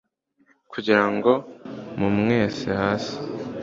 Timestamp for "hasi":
2.81-3.15